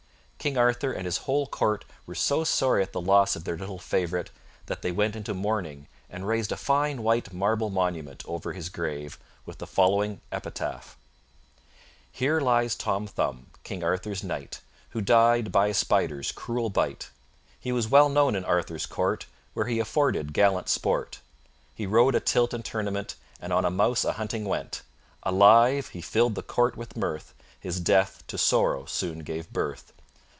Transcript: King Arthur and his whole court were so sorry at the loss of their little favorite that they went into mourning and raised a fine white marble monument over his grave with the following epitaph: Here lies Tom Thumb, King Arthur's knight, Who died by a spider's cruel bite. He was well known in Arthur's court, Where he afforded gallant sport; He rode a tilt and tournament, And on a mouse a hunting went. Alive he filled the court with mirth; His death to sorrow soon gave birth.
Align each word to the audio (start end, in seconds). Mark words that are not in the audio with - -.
King 0.43 0.57
Arthur 0.57 0.91
and 0.91 1.05
his 1.05 1.17
whole 1.29 1.45
court 1.45 1.85
were 2.07 2.15
so 2.15 2.43
sorry 2.43 2.81
at 2.81 2.93
the 2.93 2.99
loss 2.99 3.35
of 3.35 3.43
their 3.43 3.55
little 3.55 3.77
favorite 3.77 4.31
that 4.65 4.81
they 4.81 4.91
went 4.91 5.15
into 5.15 5.35
mourning 5.35 5.85
and 6.09 6.27
raised 6.27 6.51
a 6.51 6.57
fine 6.57 7.03
white 7.03 7.31
marble 7.31 7.69
monument 7.69 8.23
over 8.27 8.51
his 8.53 8.67
grave 8.69 9.19
with 9.45 9.59
the 9.59 9.67
following 9.67 10.19
epitaph: 10.31 10.97
Here 12.11 12.39
lies 12.41 12.73
Tom 12.73 13.05
Thumb, 13.05 13.51
King 13.63 13.83
Arthur's 13.83 14.23
knight, 14.23 14.61
Who 14.89 14.99
died 15.01 15.51
by 15.51 15.67
a 15.67 15.75
spider's 15.75 16.31
cruel 16.31 16.71
bite. 16.71 17.11
He 17.59 17.71
was 17.71 17.87
well 17.87 18.09
known 18.09 18.35
in 18.35 18.43
Arthur's 18.43 18.87
court, 18.87 19.27
Where 19.53 19.67
he 19.67 19.77
afforded 19.77 20.33
gallant 20.33 20.69
sport; 20.69 21.19
He 21.75 21.85
rode 21.85 22.15
a 22.15 22.19
tilt 22.19 22.51
and 22.51 22.65
tournament, 22.65 23.13
And 23.39 23.53
on 23.53 23.63
a 23.63 23.69
mouse 23.69 24.03
a 24.03 24.13
hunting 24.13 24.45
went. 24.45 24.81
Alive 25.21 25.89
he 25.89 26.01
filled 26.01 26.33
the 26.33 26.41
court 26.41 26.75
with 26.75 26.97
mirth; 26.97 27.35
His 27.59 27.79
death 27.79 28.23
to 28.25 28.39
sorrow 28.39 28.85
soon 28.85 29.19
gave 29.19 29.47
birth. 29.53 29.93